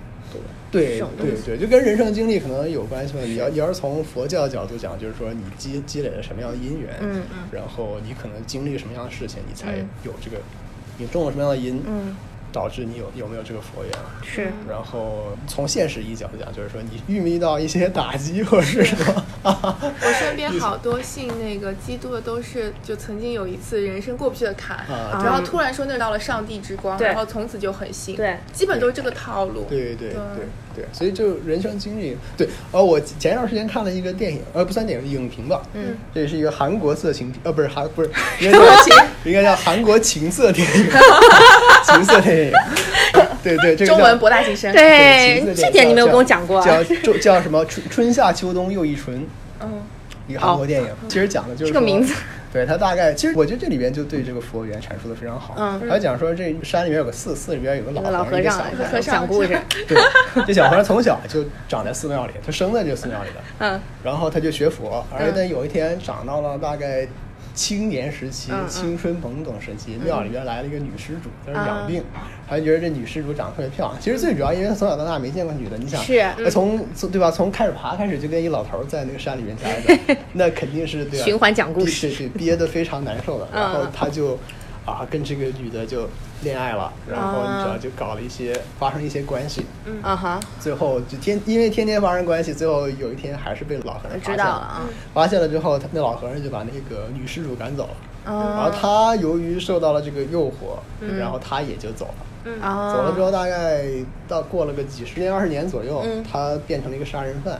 [0.72, 1.00] 对？
[1.00, 3.22] 对对对，就跟人生经历可能有关系嘛。
[3.24, 10.38] 你要你要是从佛教的角度讲，就是说你积积累了什么样的因缘，嗯嗯，然后你可能经历什么样的事情，你才嗯有这个，
[10.98, 12.16] 你种了什么样的因，嗯，
[12.54, 13.92] 导致你有有没有这个佛缘。
[14.22, 14.52] 是。
[14.70, 18.86] 然后从现实意义角度讲，就是说你遇没遇到一些打击，或者是。
[18.86, 18.98] 说
[19.44, 28.38] 我身边好多信那个基督的都是，就曾经有一次人生过不去的坎，啊然后突然说那到了上帝之光，然后从此就很信，对。
[28.54, 29.66] 基本都是这个套路。
[29.68, 30.14] 对对对。
[30.14, 38.10] 对对，所以就人生经历，对，呃，我前一段时间看了一个电影，呃，不算电影，影评吧，嗯，这是一个韩国色情片，呃，不是韩，不是，
[38.42, 40.90] 应该叫应该叫韩国情色电影，
[41.86, 42.43] 情色电影，
[43.44, 44.74] 对对，这个中文博大精深。
[44.74, 46.66] 对这点你没有跟我讲过啊。
[46.66, 49.26] 叫叫叫什么春春夏秋冬又一春，
[49.60, 49.82] 嗯，
[50.28, 52.14] 一个韩国电影，其实讲的就是这个名字，
[52.54, 55.56] 对他大概，其实我觉得这里边就对这个佛缘阐述的非常好。
[55.58, 55.82] 嗯。
[55.90, 58.64] 他讲说这山里面有个寺，寺里边有个老老和尚
[59.02, 59.50] 讲故事，
[59.88, 59.98] 对，
[60.48, 63.80] 这小和尚从小就长在寺庙里，他生在这个寺庙里的，嗯。
[64.04, 67.08] 然后他就学佛，而且有一天长到了大概
[67.54, 74.02] 青年时期、青春懵懂时期，庙里边来了一个女施主，在那儿养病，嗯他就觉得这女施主长得特别漂亮。
[74.02, 76.04] 其实最主要，因为他从小到大没见过女的，你想，
[76.52, 77.32] 从从对吧？
[77.32, 81.26] 从开始爬开始就跟一老头儿在那个山里面待着， 那肯定是对吧？
[81.26, 83.48] 循环讲故事对对，憋得非常难受的。
[83.54, 84.38] 然后嗯他就。
[84.86, 86.10] 啊，跟这个女的就
[86.44, 90.02] 恋爱了，然后你知道啊就搞了一些发生一些关系，嗯。
[90.02, 94.82] 啊哈，最后就天因为天天发生关系，最后有一天还是被老和尚发知现道了啊，
[95.14, 97.96] 发现了之后，他那老和尚就把那个女施主赶走了。
[98.26, 101.18] 然后啊他由于受到了这个诱惑，嗯。
[101.18, 102.26] 然后他也就走了。
[102.46, 102.62] 嗯。
[102.62, 103.84] 啊，走了之后，大概
[104.28, 106.24] 到过了个几十年、二十年左右，嗯。
[106.24, 107.60] 他变成了一个杀人犯，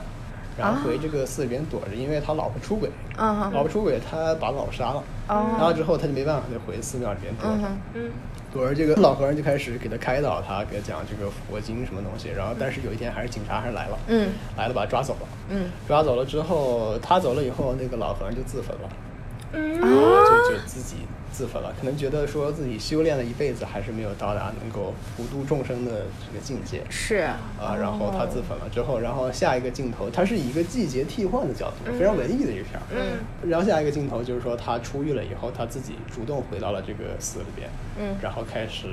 [0.56, 2.90] 然后回这个寺里边躲着，因为他老婆出轨。
[3.16, 5.02] 嗯哼老婆出轨，他把老婆杀了。
[5.28, 5.46] 哦。
[5.58, 7.68] 然后之后他就没办法，就回寺庙里边躲着。
[7.94, 8.10] 嗯
[8.54, 12.28] 哼嗯躲着这个老和尚就开始给他开导他，给他讲这个佛经什么东西。
[12.28, 15.28] 然后但是有一天还是警察还是来了，嗯来了把他抓走了。
[15.50, 18.88] 嗯抓走了之后，他走了以后，那个老和尚就自焚了。
[19.52, 19.86] 嗯啊
[20.48, 20.96] 就就自己
[21.34, 27.74] 自焚了，可能觉得说自己修炼了一辈子，还是没有到达能够普度众生的这个境界是啊。
[27.76, 32.82] 然后他自焚了之后，然后下一个镜头，它是以一个季节替换的角度，非常文艺的一个片儿。
[32.94, 37.68] 嗯然后下一个镜头就是说他出狱了以后，他自己主动回到了这个寺里边，
[37.98, 38.86] 嗯然后开始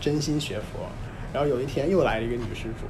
[0.00, 0.88] 真心学佛。
[1.34, 2.86] 然后有一天又来了一个女施主，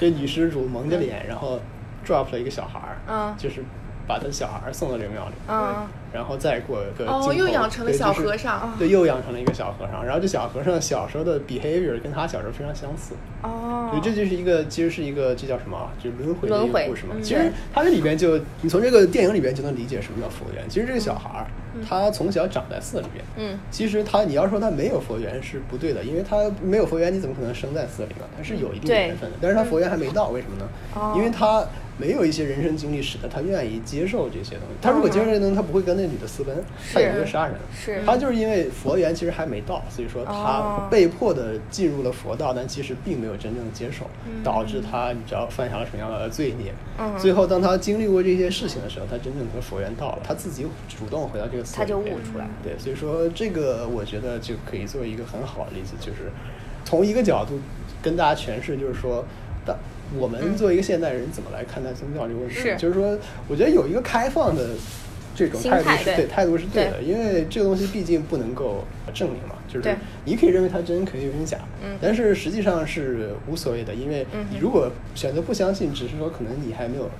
[0.00, 1.60] 这女施主蒙着脸，然后
[2.04, 3.62] drop 了一个小孩儿，嗯就是
[4.06, 5.34] 把他小孩送到这个庙里。
[5.48, 10.04] 嗯然后再过个哦又养成了对就是小和尚对，又养成了一个小和尚。
[10.06, 15.90] 然后这小和尚小时候的 behavior 跟他小时候非常相似，哦所以这就是一个，其实是一个这叫什么啊？
[16.00, 17.16] 就轮回的故事嘛。
[17.16, 20.62] 嗯其实它这里边就，你从这个电影里边就能理解什么叫佛缘。
[20.68, 21.46] 其实这个小孩儿，
[21.88, 28.24] 他从小长在寺里边，嗯其实他你要说他没有佛缘是不对的，因为他没有佛缘，你怎么可能生在寺里呢？
[28.36, 30.68] 他是有一定缘分的，但是他佛缘还没到，为什么呢？
[30.94, 34.74] 哦因为他没有一些人生经历，使得他愿意接受这些东西。
[34.82, 36.56] 他如果接受这些东西，他不会跟那女的私奔，
[36.92, 37.54] 他也不会杀人。
[37.72, 44.06] 是他就是因为佛缘其实还没到，所以说哦他被迫的进入了佛道，但其实并没有真正接受，
[44.42, 46.72] 导致他你知道犯下了什么样的罪孽。
[46.98, 52.50] 嗯最后当他经历过这些事情的时候，他真正跟佛缘到了，他自己主动回到这个寺他就悟出来了。
[52.62, 56.30] 对，所以说这个我觉得就可以作为一个很好的例子，就是
[56.84, 57.58] 从一个角度
[58.02, 59.24] 跟大家诠释，就是说，
[59.64, 59.76] 当
[60.16, 62.56] 我们作为一个现代人怎么来看待宗教这个问题？
[62.76, 64.68] 就是说，我觉得有一个开放的
[65.34, 67.04] 这种态度是对态度是对的，对。
[67.04, 71.96] 因为这个东西毕竟不能够证明嘛，就是你可以认为它真，可以认为假，嗯。
[72.00, 77.10] 但是实际上是无所谓的，因为嗯你如果选择不相信，只是说可能你还没有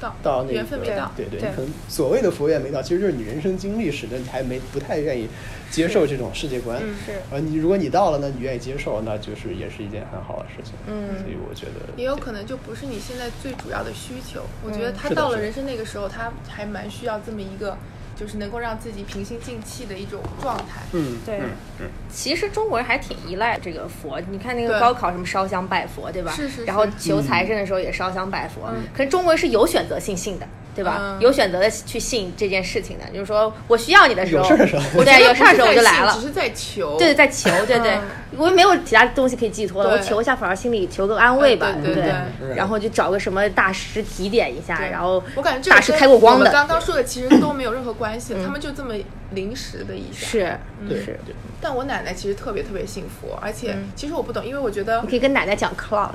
[0.00, 5.28] 到到那个缘分没到，对对，对可能所谓的佛缘没到，其实就是你人生经历使得你还没不太愿意
[5.70, 6.80] 接受这种世界观。
[6.82, 10.74] 嗯是而，你如果你到了，那你愿意接受，那就是也是一件很好的事情。
[10.86, 14.42] 嗯所以我觉得也有可能就不是你现在最主要的需求。
[14.64, 17.76] 我觉得嗯他到了人生那个时候，他还蛮需要这么一个，
[18.16, 20.80] 就是能够让自己平心静气的一种状态。
[20.92, 21.50] 嗯，对嗯
[21.82, 26.32] 嗯，其实中国人还挺依赖这个佛，你看那个高考什么烧香拜佛，对吧？
[26.32, 30.48] 是是是然后求财神的时候也烧香拜佛，嗯可是中国人是有选择性信的。
[30.76, 30.98] 对吧？
[31.00, 31.20] 嗯。
[31.20, 36.96] 有选择的去信这件事情的，就是说我需要你的时候，有事儿的时候我对有事儿的时候我就来了只，是在求。
[36.98, 38.02] 对，在求，对对嗯，
[38.36, 42.56] 我没有其他东西可以寄托了，我求一下，反而心里求个安慰吧，不对对对对。
[42.56, 48.44] 然后就找个什么大师提点一下，然后我感觉这个大师开过光的，我刚刚说的其实都没有任何关系，嗯。
[48.46, 48.94] 他们就这么
[49.32, 50.26] 临时的一下。
[50.26, 50.58] 是
[50.88, 51.18] 对是，
[51.60, 53.88] 但我奶奶其实特别特别幸福，而且嗯。
[53.96, 56.10] 其实我不懂，因为我觉得你可以跟奶奶讲 cloud，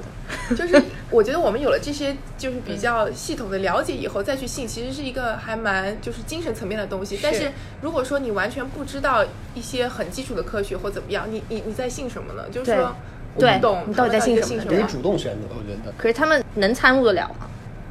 [0.56, 7.20] 就是我觉得我们有了这些就是比较系统的了解以后再去信，其实是一个还蛮就是精神层面的东西。
[7.22, 12.44] 但是如果说你完全不知道一些很基础的科学或怎么样，你你你在信什么呢？
[12.52, 12.96] 就是说
[13.36, 14.92] 我不懂你到底在信什么呢信什么可以？
[14.92, 15.94] 主动选择，我觉得。
[15.98, 17.48] 可是他们能参悟得了吗？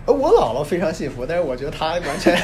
[0.07, 2.35] 呃，我姥姥非常信佛，但是我觉得她完全，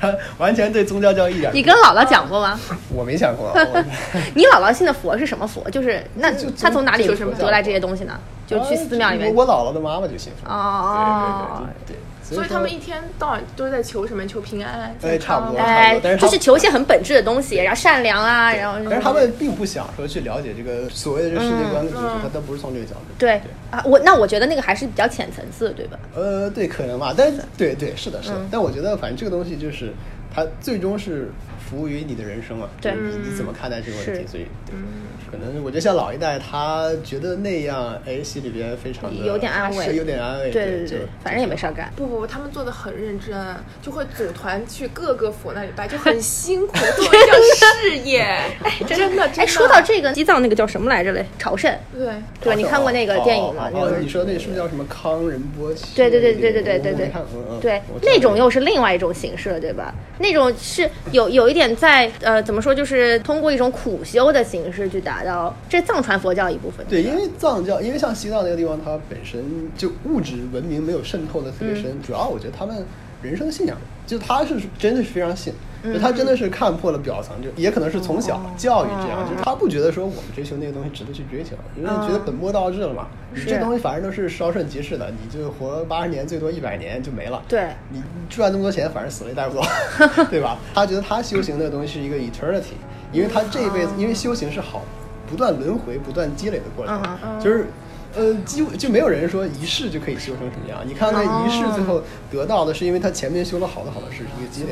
[0.00, 1.50] 她 完全对宗教教义一点。
[1.54, 2.58] 你跟姥姥讲过吗？
[2.94, 3.50] 我没讲过，
[4.34, 5.68] 你姥姥信的佛是什么佛？
[5.70, 8.18] 就是那就他从哪里得来这些东西呢？
[8.46, 10.48] 就去寺庙里面我我姥姥的妈妈就信佛。
[10.48, 11.96] 哦对对对对，
[12.34, 14.26] 所以他们一天到晚都在求什么？
[14.26, 15.58] 求平安、哎健康差不多。
[15.58, 23.02] 哎但是，就是求一些很本质的东西，然后善良啊，然后但是他们并不想说去了解这个所谓的这个世界观的知识，嗯他都不是从这个角度。
[23.18, 25.98] 对啊，我那我觉得那个还是比较浅层次，对吧？
[26.14, 28.36] 呃，对，可能吧，但对对是的，是的。
[28.38, 29.92] 嗯但我觉得，反正这个东西就是
[30.34, 31.30] 它最终是
[31.68, 34.26] 服务于你的人生嘛，对你你怎么看待这个问题？
[34.26, 34.82] 所以，对嗯
[35.30, 40.50] 可能我觉得像老一代，他觉得那样，哎，心里边非常的有点安慰是有点安慰。
[40.50, 41.90] 对对对，反正也没事儿干。
[41.96, 43.36] 不不不，他们做的很认真，
[43.82, 47.08] 就会组团去各个佛那里拜，就很辛苦，做一
[47.56, 48.20] 项事业。
[48.62, 49.42] 哎， 真的真的。
[49.42, 51.24] 哎，说到这个西藏那个叫什么来着嘞？
[51.38, 52.06] 朝圣，对，
[52.40, 52.54] 对吧？
[52.54, 53.70] 你看过那个电影吗？
[54.00, 55.94] 你说那是不是叫什么康仁波齐？
[55.96, 59.94] 对对对对对对对对我没看过嗯嗯对那种又是另外一种形式了，对吧？
[60.18, 66.84] 那种是有有一点在呃，怎么说，就是通过一种苦修的形式去达到这藏传佛教一部分。
[66.88, 69.42] 对，因为藏教，因为像西藏那个地方，它本身
[69.76, 72.84] 就物质文明没有渗透的特别深，嗯主要我觉得他们
[73.22, 73.76] 人生信仰
[74.06, 75.52] 就他是真的是非常信，
[75.82, 83.08] 就他真的是看破了表层，就也可能是从小教育这样，就是他不觉得说我们追求那个东西值得去追求，因为觉得本末倒置了嘛。
[83.34, 87.42] 你这东西反正都是稍瞬即逝的，你就活八十年，最多一百年就没了。
[87.48, 88.00] 对，你
[88.30, 89.62] 赚那么多钱，反正死了也带不走，
[90.30, 90.56] 对吧？
[90.72, 92.74] 他觉得他修行那个东西是一个 eternity，
[93.12, 94.82] 因为他这一辈子，因为修行是好
[95.28, 97.02] 不断轮回、不断积累的过程，
[97.40, 97.66] 就是。
[98.14, 100.78] 呃，几乎就没有人说一世就可以修成什么样。
[100.86, 104.70] 你看那一世最后得到的是因为他前面修了好多好多事，是一个积累。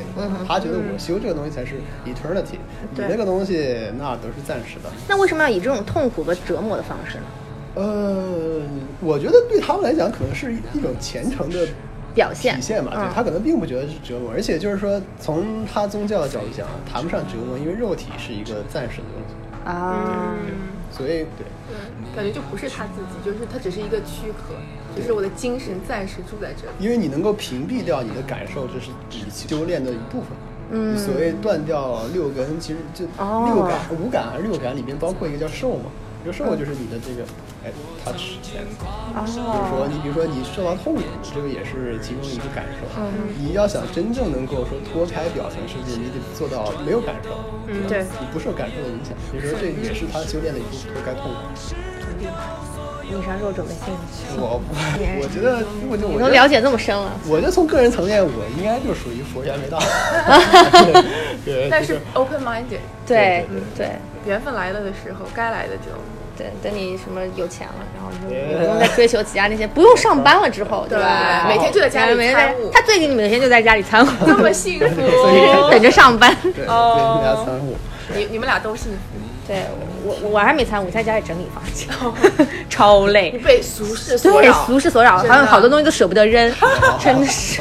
[0.49, 1.75] 他觉得我修这个东西才是
[2.07, 2.57] eternity，
[2.95, 4.89] 你那个东西那都是暂时的。
[5.07, 7.25] 那为什么要以这种痛苦和折磨的方式呢？
[7.75, 8.63] 呃，
[9.01, 11.69] 我觉得对他们来讲，可能是一种虔诚的
[12.15, 12.93] 表现体现吧。
[12.95, 20.37] 对他可能并不觉得是折磨，而且就是说，从他宗教的角度讲，谈不上折磨，因为肉体是一个暂时的东西啊。
[20.91, 21.47] 所以对。
[21.67, 21.75] 对
[22.15, 24.55] 感觉就不是他自己，就是他只是一个躯壳，
[24.95, 26.73] 就是我的精神暂时住在这里。
[26.79, 30.29] 因为你能够屏蔽掉你的感受，这是你修炼的一部分。
[30.71, 35.87] 嗯，所谓断掉六根，其实就六感、五感还是六感里面包括一个叫受嘛。
[36.25, 37.23] 这个受就是你的这个
[37.63, 37.71] 哎
[38.03, 39.37] touch，就是
[39.69, 42.89] 说你比如说你受到痛苦，这个也是其中一个感受。
[42.97, 47.29] 嗯，你要想真正能够说脱开表层世界，你得做到没有感受。
[47.67, 49.13] 嗯，对，你不受感受的影响。
[49.31, 52.74] 所以说这也是他修炼的一部分，脱开痛苦。
[53.09, 53.95] 你啥时候准备信？
[54.37, 54.61] 我
[55.21, 57.13] 我觉得，我就我都了解这么深了。
[57.29, 59.79] 我就从个人层面，我应该就属于佛缘没到。
[61.45, 62.81] 对，但是 open minded。
[63.07, 63.91] 对对，
[64.27, 65.93] 缘分来了的时候，该来的就。
[66.37, 71.47] 对，等你什么有钱了，然后就不用再追求其他那些，不用上班了之后，对吧？
[71.47, 72.71] 每天就在家里参悟。
[72.73, 75.01] 他最近每天就在家里参悟，这么幸福
[75.71, 76.37] 等着上班。
[76.67, 77.77] 哦，参悟。
[78.17, 78.99] 你你们俩都幸福。
[79.47, 79.59] 对
[80.05, 81.89] 我我还没参我，在家里整理房间，
[82.69, 86.53] 超累，被俗世所扰，俗世所扰，好像好多东西都舍不得扔，
[87.03, 87.61] 真的是。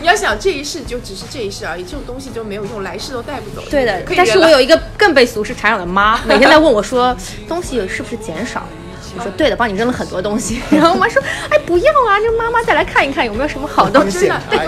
[0.00, 3.62] 你要想这一世就只是这一世而已，这种东西就没有用，来世都带不走。
[3.70, 7.16] 对的，但是我有一个更被俗世缠绕的妈，每天在问我说
[7.48, 8.62] 东西是不是减少。
[9.14, 10.62] 我说对的，帮你扔了很多东西。
[10.70, 14.58] 然后我妈说：“哎，不要啊，这妈妈再来看一看有没有什么好东西。”真的， 对，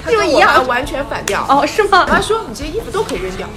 [0.00, 1.44] 他就一样，完全反调。
[1.48, 2.06] 哦，是吗？
[2.08, 3.48] 妈说你这些衣服都可以扔掉。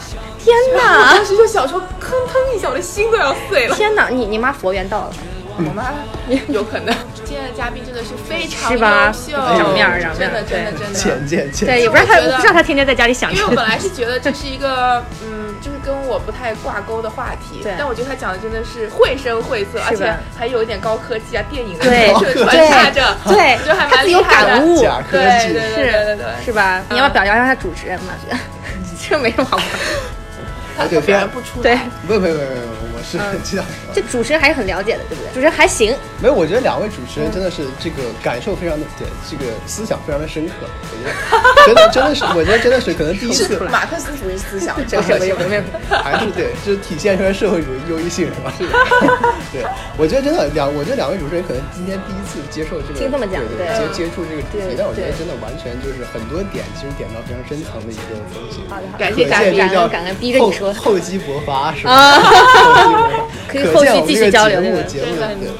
[0.47, 1.13] 天哪！
[1.13, 3.75] 当时就小时候吭腾一下，我的心都要碎了。
[3.75, 5.13] 天哪，你你妈佛缘到了。
[5.57, 5.91] 我妈
[6.29, 6.95] 也 有可能。
[7.25, 8.77] 今天的嘉宾真的是非常优
[9.11, 9.35] 秀？
[9.35, 10.93] 长面儿，长面儿，真的真的真的。
[10.93, 11.67] 浅见浅。
[11.67, 13.33] 对，也不知道他，不知道他天天在家里想。
[13.33, 15.45] 因为我本来是觉得这是一个 嗯。
[15.59, 24.79] 就是跟我不太挂钩的话题，但我觉得他讲的真的是绘声绘色，而且还有一点高科技啊，电影的元素穿插着，对， 就还蛮有感悟，
[25.11, 26.79] 对对对对对对，是吧？
[26.91, 28.13] 你要不要表扬一下他主持人嘛？
[29.09, 29.59] 这没什么好。
[30.77, 31.89] 他就表现不出来。
[32.07, 33.65] 不不不不，我是 这样。
[33.93, 35.29] 这主持人还是很了解的，对不对？
[35.33, 35.95] 主持人还行。
[36.21, 40.53] 没有，我觉得两位主持人真的是这个感受非常的对，这个思想非常的深刻。
[40.91, 41.13] 我觉得
[41.65, 43.57] 真的真的是，我觉得真的是可能第一次。
[43.71, 45.61] 马克思主义思想，这个 社会没有，
[46.03, 48.51] 还是对，就是体现出来社会主义优越性，是吧？
[48.57, 48.73] 是的。
[49.53, 49.63] 对，
[49.97, 58.65] 我觉得真的两，我觉得两位主持人可能今天第一次接受这个，听这么讲，对，接接触这个主题，但我觉得真的完全就是很多点，其实点到非常深层的一个东西。
[58.67, 59.55] 好的，感谢感恩
[59.89, 61.69] 感恩，逼着你说厚积薄发。
[61.83, 62.17] 啊，
[63.47, 65.15] 可以后续继续交流，节目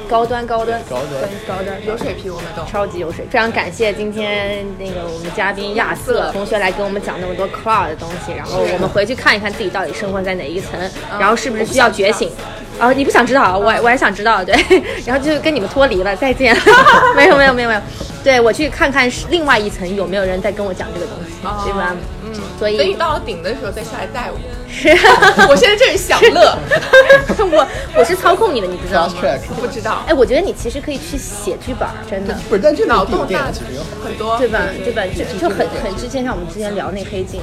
[0.08, 1.28] 高端高端高端。
[1.46, 2.64] 高端有水平，我们都。
[2.70, 3.24] 超级有水。
[3.30, 10.78] 非常感谢今天那个我们嘉宾亚瑟同学来给我们讲那么多 cloud 的东西，然后我们回去看一看自己到底生活在哪一层，
[11.18, 12.30] 然后是不是需要觉醒。
[12.78, 14.54] 啊，你不想知道，我我还想知道，对，
[15.04, 16.56] 然后就跟你们脱离了，再见。
[17.16, 17.80] 没有没有没有没有，
[18.22, 21.32] 对我去看看另外一层有没有人在跟我讲这个东西，
[21.64, 21.94] 对吧？
[22.24, 24.38] 嗯，所以等你到了顶的时候再下来带我。
[24.70, 24.90] 是，
[25.48, 26.56] 我现在这是享乐。
[27.50, 29.14] 我我是操控你的，你不知道吗？
[29.58, 30.04] 不知道。
[30.06, 32.36] 哎，我觉得你其实可以去写剧本，真的。
[32.50, 33.50] 不是，但这脑洞大，
[34.04, 34.60] 很多，对吧？
[34.84, 35.02] 对吧？
[35.06, 37.40] 就就很很之前像我们之前聊那黑镜，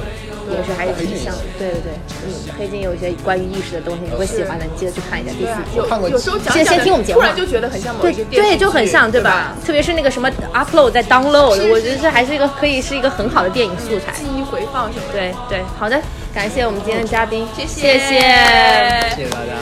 [0.52, 1.34] 也是还是挺像。
[1.58, 1.92] 对对对，
[2.24, 5.88] 嗯，黑镜有一些关于意识的东西，你会喜欢的，你记得去看一下第四集。
[5.88, 6.08] 看过。
[6.08, 9.54] 有时候先先听我们节目，突然就觉得很像某些电对，就很像，对吧？
[9.64, 14.12] 特别是那个什么 upload 在 download，我觉得这还是一个可以是一个很好的电影素材。
[14.12, 15.04] 记忆回放什么？
[15.12, 16.00] 对对，好的。
[16.34, 19.52] 感谢我们今天的嘉宾，谢谢谢谢大家，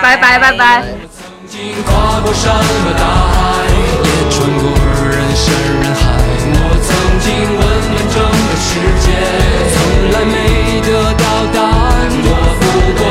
[0.00, 0.82] 拜 拜拜拜。
[1.86, 4.72] 跨过山和大海，也穿过
[5.10, 6.02] 人山人海。
[6.56, 6.88] 我曾
[7.20, 8.66] 经问问整个世
[9.04, 9.06] 界，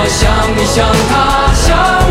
[0.07, 2.02] 想你，想他，想。